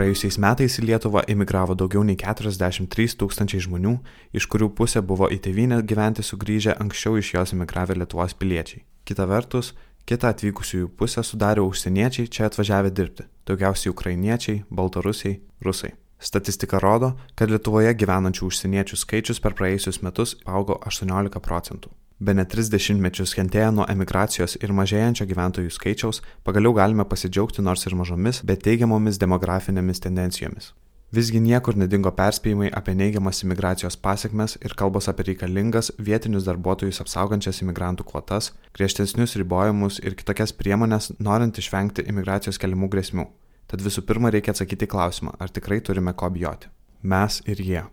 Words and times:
Praėjusiais 0.00 0.38
metais 0.40 0.78
į 0.80 0.86
Lietuvą 0.88 1.20
imigravo 1.28 1.74
daugiau 1.76 2.00
nei 2.08 2.16
43 2.16 3.18
tūkstančiai 3.20 3.60
žmonių, 3.66 3.90
iš 4.32 4.46
kurių 4.48 4.70
pusė 4.78 5.02
buvo 5.04 5.26
į 5.28 5.36
tėvynę 5.44 5.82
gyventi 5.84 6.24
sugrįžę 6.24 6.78
anksčiau 6.80 7.18
iš 7.20 7.34
jos 7.34 7.52
imigravę 7.52 7.98
Lietuvos 8.00 8.32
piliečiai. 8.32 8.80
Kita 9.04 9.26
vertus, 9.28 9.74
kitą 10.08 10.30
atvykusiųjų 10.32 10.88
pusę 10.96 11.20
sudarė 11.20 11.66
užsieniečiai 11.68 12.32
čia 12.32 12.48
atvažiavę 12.48 12.94
dirbti, 12.96 13.28
daugiausiai 13.44 13.92
ukrainiečiai, 13.92 14.62
baltarusiai, 14.72 15.36
rusai. 15.60 15.92
Statistika 16.16 16.80
rodo, 16.80 17.18
kad 17.36 17.52
Lietuvoje 17.52 17.92
gyvenančių 17.92 18.48
užsieniečių 18.48 19.04
skaičius 19.04 19.44
per 19.44 19.52
praėjusius 19.60 20.00
metus 20.00 20.38
augo 20.48 20.80
18 20.80 21.44
procentų. 21.44 21.92
Be 22.20 22.34
net 22.36 22.50
30 22.52 22.98
mečius 23.00 23.32
kentėję 23.32 23.70
nuo 23.72 23.86
emigracijos 23.88 24.58
ir 24.60 24.74
mažėjančio 24.76 25.24
gyventojų 25.30 25.70
skaičiaus, 25.72 26.18
pagaliau 26.44 26.74
galime 26.76 27.06
pasidžiaugti 27.08 27.64
nors 27.64 27.86
ir 27.88 27.96
mažomis, 27.96 28.42
bet 28.44 28.60
teigiamomis 28.66 29.16
demografinėmis 29.22 30.04
tendencijomis. 30.04 30.74
Visgi 31.16 31.40
niekur 31.40 31.78
nedingo 31.80 32.12
perspėjimai 32.18 32.68
apie 32.76 32.92
neigiamas 33.00 33.40
imigracijos 33.46 33.96
pasiekmes 34.04 34.58
ir 34.60 34.76
kalbos 34.82 35.08
apie 35.08 35.30
reikalingas 35.30 35.90
vietinius 36.10 36.44
darbuotojus 36.50 37.00
apsaugančias 37.06 37.64
imigrantų 37.64 38.04
kvotas, 38.12 38.52
griežtesnius 38.76 39.38
ribojimus 39.40 39.98
ir 40.04 40.12
kitokias 40.20 40.52
priemonės, 40.52 41.14
norint 41.18 41.56
išvengti 41.56 42.04
imigracijos 42.04 42.60
keliamų 42.60 42.92
grėsmių. 42.92 43.30
Tad 43.72 43.80
visų 43.80 44.04
pirma 44.04 44.28
reikia 44.28 44.52
atsakyti 44.52 44.92
klausimą, 44.92 45.38
ar 45.40 45.48
tikrai 45.48 45.80
turime 45.80 46.12
ko 46.12 46.28
bijoti. 46.28 46.68
Mes 47.00 47.40
ir 47.48 47.64
jie. 47.64 47.84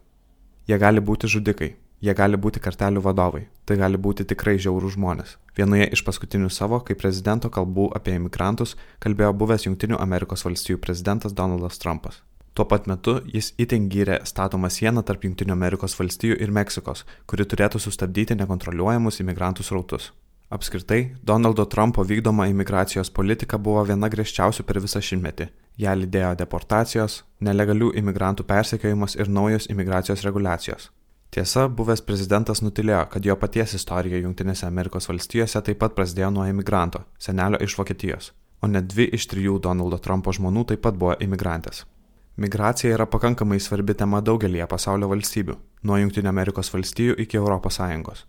Jie 0.68 0.84
gali 0.84 1.00
būti 1.00 1.32
žudikai, 1.32 1.78
Jie 1.98 2.14
gali 2.14 2.38
būti 2.38 2.62
kartelių 2.62 3.02
vadovai, 3.02 3.48
tai 3.66 3.80
gali 3.80 3.98
būti 3.98 4.26
tikrai 4.30 4.60
žiaurų 4.62 4.92
žmonės. 4.94 5.32
Vienoje 5.58 5.88
iš 5.96 6.04
paskutinių 6.06 6.52
savo, 6.54 6.78
kaip 6.86 7.00
prezidento 7.02 7.50
kalbų 7.50 7.88
apie 7.98 8.14
imigrantus, 8.20 8.76
kalbėjo 9.02 9.32
buvęs 9.34 9.66
Junktinių 9.66 9.98
Amerikos 9.98 10.46
valstijų 10.46 10.78
prezidentas 10.84 11.34
Donaldas 11.34 11.82
Trumpas. 11.82 12.22
Tuo 12.54 12.68
pat 12.70 12.86
metu 12.90 13.16
jis 13.34 13.50
itin 13.58 13.90
gyrė 13.90 14.20
statomą 14.30 14.70
sieną 14.70 15.02
tarp 15.06 15.26
Junktinių 15.26 15.56
Amerikos 15.56 15.98
valstijų 15.98 16.38
ir 16.38 16.54
Meksikos, 16.54 17.02
kuri 17.26 17.46
turėtų 17.50 17.82
sustabdyti 17.82 18.38
nekontroliuojamus 18.38 19.18
imigrantų 19.22 19.66
srautus. 19.66 20.12
Apskritai, 20.54 21.16
Donaldo 21.26 21.66
Trumpo 21.66 22.06
vykdoma 22.06 22.46
imigracijos 22.48 23.10
politika 23.10 23.58
buvo 23.58 23.82
viena 23.90 24.08
griežčiausių 24.10 24.64
per 24.70 24.80
visą 24.86 25.02
šimtmetį. 25.02 25.50
Ja 25.82 25.98
lydėjo 25.98 26.36
deportacijos, 26.40 27.24
nelegalių 27.42 27.92
imigrantų 28.02 28.46
persekiojimas 28.48 29.18
ir 29.18 29.34
naujos 29.34 29.68
imigracijos 29.74 30.24
reguliacijos. 30.26 30.92
Tiesa, 31.34 31.68
buvęs 31.68 32.02
prezidentas 32.08 32.62
nutilėjo, 32.64 33.02
kad 33.12 33.26
jo 33.28 33.36
paties 33.36 33.76
istorija 33.76 34.22
Junktinėse 34.22 34.64
Amerikos 34.68 35.10
valstijose 35.10 35.60
taip 35.62 35.82
pat 35.82 35.96
prasidėjo 35.98 36.32
nuo 36.32 36.46
imigranto, 36.48 37.04
senelio 37.20 37.60
iš 37.64 37.76
Vokietijos, 37.78 38.32
o 38.64 38.70
net 38.72 38.88
dvi 38.94 39.10
iš 39.18 39.28
trijų 39.34 39.60
Donaldo 39.66 40.00
Trumpo 40.00 40.32
žmonų 40.32 40.64
taip 40.72 40.86
pat 40.88 40.96
buvo 40.96 41.18
imigrantės. 41.20 41.84
Migracija 42.38 42.94
yra 42.96 43.06
pakankamai 43.10 43.60
svarbi 43.60 43.96
tema 43.98 44.22
daugelie 44.22 44.64
pasaulio 44.72 45.12
valstybių, 45.12 45.58
nuo 45.84 46.00
Junktinio 46.00 46.32
Amerikos 46.32 46.72
valstijų 46.74 47.20
iki 47.20 47.44
ES. 47.44 48.26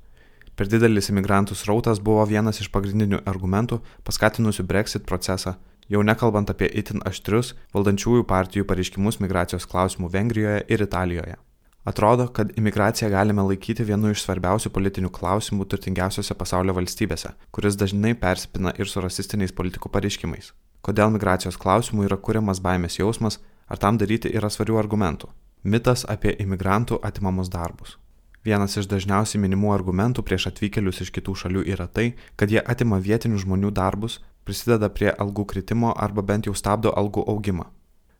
Per 0.58 0.66
didelis 0.66 1.10
imigrantų 1.12 1.54
srautas 1.54 2.00
buvo 2.02 2.24
vienas 2.26 2.58
iš 2.58 2.72
pagrindinių 2.74 3.20
argumentų 3.30 3.78
paskatinusių 4.08 4.64
Brexit 4.66 5.04
procesą, 5.06 5.54
jau 5.88 6.02
nekalbant 6.02 6.50
apie 6.50 6.66
itin 6.66 7.04
aštrius 7.06 7.54
valdančiųjų 7.76 8.24
partijų 8.26 8.66
pareiškimus 8.66 9.20
migracijos 9.22 9.68
klausimų 9.70 10.10
Vengrijoje 10.10 10.64
ir 10.66 10.82
Italijoje. 10.82 11.36
Atrodo, 11.84 12.26
kad 12.28 12.50
imigraciją 12.58 13.10
galime 13.10 13.42
laikyti 13.42 13.84
vienu 13.86 14.10
iš 14.12 14.24
svarbiausių 14.24 14.72
politinių 14.74 15.10
klausimų 15.14 15.64
turtingiausiose 15.72 16.34
pasaulio 16.34 16.74
valstybėse, 16.76 17.30
kuris 17.54 17.78
dažnai 17.80 18.14
persipina 18.18 18.74
ir 18.76 18.90
su 18.90 19.00
rasistiniais 19.00 19.54
politikų 19.54 19.92
pareiškimais. 19.94 20.52
Kodėl 20.84 21.14
migracijos 21.14 21.56
klausimų 21.56 22.08
yra 22.08 22.18
kuriamas 22.18 22.60
baimės 22.60 22.98
jausmas, 22.98 23.38
ar 23.68 23.78
tam 23.78 23.98
daryti 23.98 24.34
yra 24.34 24.50
svarių 24.50 24.78
argumentų. 24.82 25.30
Mitas 25.64 26.04
apie 26.08 26.34
imigrantų 26.42 27.00
atimamus 27.02 27.48
darbus. 27.48 27.96
Vienas 28.44 28.76
iš 28.78 28.86
dažniausiai 28.88 29.40
minimų 29.42 29.72
argumentų 29.74 30.22
prieš 30.24 30.48
atvykėlius 30.52 31.02
iš 31.04 31.10
kitų 31.12 31.34
šalių 31.40 31.64
yra 31.72 31.88
tai, 31.88 32.12
kad 32.36 32.52
jie 32.52 32.62
atima 32.62 33.00
vietinių 33.02 33.40
žmonių 33.42 33.72
darbus, 33.74 34.20
prisideda 34.44 34.88
prie 34.88 35.10
algų 35.10 35.44
kritimo 35.50 35.90
arba 35.96 36.22
bent 36.22 36.46
jau 36.46 36.54
stabdo 36.54 36.94
algų 36.94 37.26
augimą. 37.28 37.66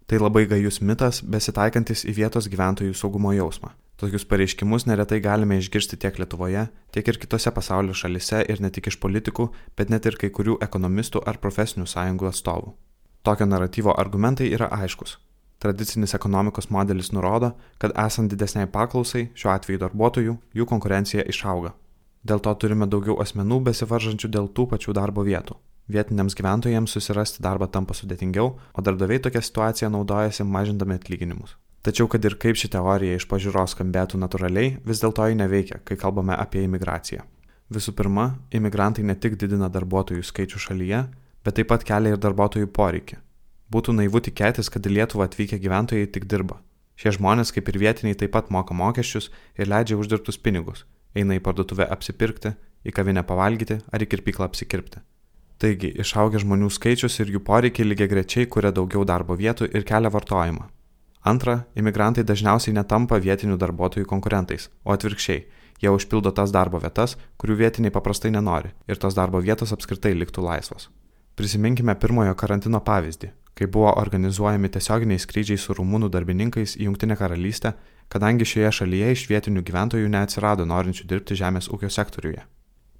Tai 0.08 0.16
labai 0.16 0.46
gajus 0.48 0.78
mitas, 0.80 1.18
besitaikantis 1.20 2.06
į 2.08 2.14
vietos 2.16 2.46
gyventojų 2.48 2.94
saugumo 2.96 3.34
jausmą. 3.36 3.74
Tokius 4.00 4.24
pareiškimus 4.30 4.86
neretai 4.88 5.18
galime 5.20 5.58
išgirsti 5.60 5.98
tiek 6.00 6.16
Lietuvoje, 6.16 6.62
tiek 6.96 7.10
ir 7.12 7.18
kitose 7.20 7.52
pasaulio 7.52 7.92
šalise 7.92 8.40
ir 8.48 8.62
ne 8.64 8.70
tik 8.72 8.88
iš 8.88 8.96
politikų, 9.02 9.50
bet 9.76 9.92
net 9.92 10.08
ir 10.08 10.16
kai 10.16 10.32
kurių 10.32 10.56
ekonomistų 10.64 11.26
ar 11.28 11.42
profesinių 11.44 11.84
sąjungų 11.92 12.30
atstovų. 12.30 12.72
Tokio 13.20 13.50
naratyvo 13.52 13.92
argumentai 14.00 14.48
yra 14.48 14.70
aiškus. 14.80 15.18
Tradicinis 15.60 16.16
ekonomikos 16.16 16.70
modelis 16.72 17.12
nurodo, 17.12 17.52
kad 17.76 17.92
esant 18.06 18.32
didesniai 18.32 18.72
paklausai, 18.72 19.28
šiuo 19.36 19.52
atveju 19.58 19.84
darbuotojų, 19.84 20.38
jų 20.56 20.72
konkurencija 20.72 21.28
išauga. 21.28 21.76
Dėl 22.24 22.40
to 22.40 22.56
turime 22.56 22.88
daugiau 22.88 23.20
asmenų 23.20 23.60
besivaržančių 23.68 24.36
dėl 24.38 24.54
tų 24.56 24.70
pačių 24.72 24.96
darbo 24.96 25.28
vietų 25.28 25.60
vietiniams 25.88 26.36
gyventojams 26.38 26.92
susirasti 26.94 27.42
darbą 27.44 27.68
tampa 27.72 27.96
sudėtingiau, 27.96 28.52
o 28.58 28.84
darbdaviai 28.84 29.22
tokią 29.24 29.42
situaciją 29.44 29.90
naudojasi 29.94 30.44
mažindami 30.44 30.98
atlyginimus. 30.98 31.56
Tačiau, 31.86 32.08
kad 32.10 32.24
ir 32.26 32.34
kaip 32.42 32.58
ši 32.58 32.72
teorija 32.74 33.16
iš 33.16 33.28
pažiūros 33.30 33.72
skambėtų 33.76 34.18
natūraliai, 34.20 34.76
vis 34.84 35.00
dėlto 35.00 35.28
ji 35.30 35.38
neveikia, 35.38 35.78
kai 35.86 35.96
kalbame 35.96 36.34
apie 36.36 36.64
imigraciją. 36.66 37.22
Visų 37.72 37.94
pirma, 37.96 38.30
imigrantai 38.52 39.04
ne 39.04 39.14
tik 39.14 39.36
didina 39.40 39.68
darbuotojų 39.72 40.24
skaičių 40.24 40.60
šalyje, 40.66 41.02
bet 41.44 41.56
taip 41.56 41.68
pat 41.70 41.84
kelia 41.88 42.14
ir 42.14 42.20
darbuotojų 42.20 42.70
poreikį. 42.74 43.20
Būtų 43.72 43.94
naivu 43.96 44.22
tikėtis, 44.24 44.70
kad 44.72 44.86
į 44.88 44.94
Lietuvą 44.96 45.28
atvykę 45.28 45.58
gyventojai 45.60 46.08
tik 46.12 46.24
dirba. 46.28 46.62
Šie 46.98 47.12
žmonės, 47.14 47.52
kaip 47.54 47.68
ir 47.70 47.78
vietiniai, 47.78 48.16
taip 48.18 48.32
pat 48.34 48.48
moka 48.50 48.74
mokesčius 48.74 49.28
ir 49.60 49.68
leidžia 49.70 50.00
uždirbtus 50.00 50.40
pinigus, 50.42 50.82
eina 51.14 51.36
į 51.36 51.44
parduotuvę 51.44 51.86
apsipirkti, 51.92 52.56
į 52.88 52.94
kavinę 52.96 53.22
pavalgyti 53.28 53.78
ar 53.92 54.02
į 54.02 54.08
kirpyklą 54.10 54.48
apsikirpti. 54.48 55.04
Taigi, 55.58 55.90
išaugę 55.98 56.38
žmonių 56.38 56.68
skaičius 56.70 57.18
ir 57.18 57.32
jų 57.34 57.40
poreikiai 57.42 57.86
lygiai 57.88 58.10
grečiai 58.10 58.46
kuria 58.46 58.70
daugiau 58.70 59.02
darbo 59.04 59.34
vietų 59.34 59.66
ir 59.74 59.82
kelia 59.86 60.10
vartojimą. 60.14 60.68
Antra, 61.26 61.64
imigrantai 61.74 62.22
dažniausiai 62.22 62.76
netampa 62.76 63.18
vietinių 63.18 63.56
darbuotojų 63.58 64.06
konkurentais, 64.06 64.68
o 64.86 64.94
atvirkščiai, 64.94 65.40
jie 65.82 65.90
užpildo 65.90 66.30
tas 66.30 66.54
darbo 66.54 66.78
vietas, 66.78 67.16
kurių 67.42 67.56
vietiniai 67.58 67.90
paprastai 67.94 68.30
nenori 68.30 68.70
ir 68.86 69.02
tos 69.02 69.18
darbo 69.18 69.42
vietos 69.42 69.74
apskritai 69.74 70.14
liktų 70.14 70.46
laisvos. 70.46 70.88
Prisiminkime 71.34 71.94
pirmojo 71.98 72.36
karantino 72.38 72.78
pavyzdį, 72.86 73.32
kai 73.58 73.66
buvo 73.66 73.90
organizuojami 73.98 74.70
tiesioginiai 74.74 75.22
skrydžiai 75.22 75.58
su 75.58 75.74
rumūnų 75.74 76.10
darbininkais 76.14 76.76
į 76.78 76.86
Junktinę 76.86 77.18
karalystę, 77.18 77.74
kadangi 78.08 78.46
šioje 78.46 78.70
šalyje 78.78 79.10
iš 79.16 79.26
vietinių 79.30 79.62
gyventojų 79.66 80.10
neatsirado 80.14 80.66
norinčių 80.70 81.06
dirbti 81.10 81.38
žemės 81.38 81.70
ūkio 81.74 81.90
sektoriuje. 81.90 82.46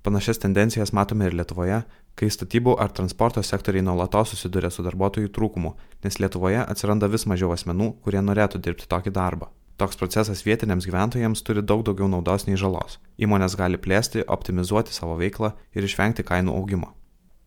Panašias 0.03 0.39
tendencijas 0.43 0.93
matome 0.95 1.27
ir 1.27 1.35
Lietuvoje, 1.39 1.83
kai 2.19 2.29
statybų 2.35 2.75
ar 2.83 2.91
transporto 2.95 3.43
sektoriai 3.47 3.85
nuolatos 3.87 4.35
susiduria 4.35 4.71
su 4.75 4.83
darbuotojų 4.87 5.31
trūkumu, 5.35 5.77
nes 6.05 6.19
Lietuvoje 6.19 6.65
atsiranda 6.65 7.09
vis 7.13 7.29
mažiau 7.31 7.53
asmenų, 7.55 7.93
kurie 8.03 8.23
norėtų 8.25 8.61
dirbti 8.65 8.91
tokį 8.91 9.15
darbą. 9.15 9.53
Toks 9.79 9.95
procesas 10.01 10.43
vietiniams 10.43 10.89
gyventojams 10.91 11.45
turi 11.47 11.63
daug 11.63 11.85
daugiau 11.87 12.09
naudos 12.11 12.49
nei 12.49 12.59
žalos. 12.59 12.99
Įmonės 13.23 13.55
gali 13.61 13.79
plėsti, 13.79 14.25
optimizuoti 14.27 14.91
savo 14.91 15.15
veiklą 15.21 15.53
ir 15.71 15.87
išvengti 15.87 16.27
kainų 16.27 16.57
augimo. 16.59 16.91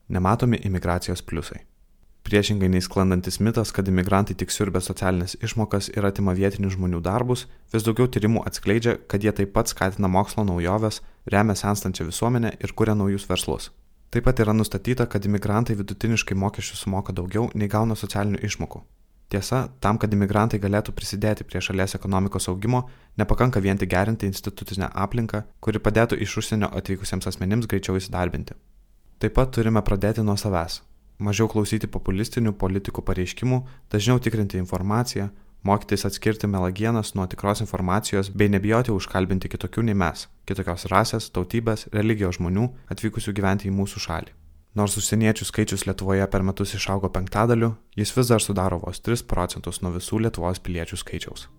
Nematomi 0.08 0.62
imigracijos 0.64 1.26
pliusai. 1.28 1.66
Priešingai 2.24 2.70
nei 2.72 2.84
sklandantis 2.86 3.42
mitas, 3.44 3.74
kad 3.76 3.90
imigrantai 3.92 4.38
tik 4.40 4.54
siurbia 4.54 4.80
socialinės 4.86 5.36
išmokas 5.44 5.90
ir 5.92 6.08
atima 6.08 6.32
vietinių 6.38 6.72
žmonių 6.78 7.02
darbus, 7.04 7.48
vis 7.74 7.84
daugiau 7.84 8.08
tyrimų 8.08 8.46
atskleidžia, 8.48 8.96
kad 9.12 9.26
jie 9.26 9.36
taip 9.36 9.52
pat 9.58 9.74
skatina 9.74 10.08
mokslo 10.08 10.46
naujoves, 10.48 11.02
remia 11.26 11.58
senstančią 11.58 12.08
visuomenę 12.14 12.56
ir 12.62 12.78
kuria 12.78 12.96
naujus 12.96 13.28
verslus. 13.28 13.72
Taip 14.12 14.26
pat 14.28 14.42
yra 14.44 14.54
nustatyta, 14.54 15.06
kad 15.08 15.26
imigrantai 15.26 15.78
vidutiniškai 15.80 16.36
mokesčių 16.36 16.80
sumoka 16.82 17.16
daugiau 17.16 17.48
nei 17.56 17.72
gauna 17.72 17.96
socialinių 17.96 18.44
išmokų. 18.44 18.84
Tiesa, 19.32 19.62
tam, 19.80 19.96
kad 19.96 20.12
imigrantai 20.12 20.60
galėtų 20.60 20.92
prisidėti 20.92 21.48
prie 21.48 21.62
šalies 21.64 21.96
ekonomikos 21.96 22.50
augimo, 22.52 22.84
nepakanka 23.16 23.64
vien 23.64 23.80
tik 23.80 23.94
gerinti 23.96 24.28
institucinę 24.28 24.92
aplinką, 24.92 25.46
kuri 25.64 25.80
padėtų 25.80 26.20
iš 26.28 26.38
užsienio 26.44 26.74
atvykusiems 26.76 27.32
asmenims 27.32 27.72
greičiau 27.72 27.96
įsidarbinti. 27.96 28.60
Taip 29.24 29.40
pat 29.40 29.56
turime 29.56 29.80
pradėti 29.88 30.28
nuo 30.28 30.36
savęs 30.36 30.82
mažiau 31.22 31.48
klausyti 31.52 31.90
populistinių 31.92 32.54
politikų 32.58 33.04
pareiškimų, 33.06 33.62
dažniau 33.94 34.20
tikrinti 34.24 34.60
informaciją, 34.62 35.30
mokytis 35.64 36.06
atskirti 36.06 36.48
melagienas 36.48 37.14
nuo 37.16 37.28
tikros 37.28 37.62
informacijos 37.62 38.32
bei 38.34 38.50
nebijoti 38.50 38.94
užkalbinti 38.96 39.52
kitokių 39.52 39.86
nei 39.88 39.98
mes, 39.98 40.28
kitokios 40.50 40.88
rasės, 40.92 41.30
tautybės, 41.36 41.88
religijos 41.94 42.40
žmonių 42.40 42.70
atvykusių 42.94 43.34
gyventi 43.38 43.70
į 43.70 43.76
mūsų 43.78 44.04
šalį. 44.08 44.36
Nors 44.76 44.96
užsieniečių 44.96 45.46
skaičius 45.50 45.84
Lietuvoje 45.84 46.28
per 46.32 46.46
metus 46.48 46.72
išaugo 46.78 47.10
penktadaliu, 47.12 47.74
jis 48.00 48.14
vis 48.16 48.32
dar 48.32 48.40
sudaro 48.40 48.80
vos 48.80 49.04
3 49.04 49.26
procentus 49.28 49.82
nuo 49.84 49.92
visų 49.98 50.22
Lietuvos 50.24 50.64
piliečių 50.64 51.02
skaičiaus. 51.02 51.50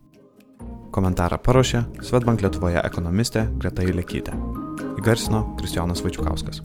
Komentarą 0.92 1.38
paruošė 1.44 1.84
Svetbank 2.04 2.44
Lietuvoje 2.44 2.80
ekonomistė 2.80 3.46
Greta 3.60 3.84
Ilekytė. 3.84 4.36
Įgarsino 5.00 5.44
Kristijonas 5.60 6.04
Vaičiukauskas. 6.04 6.64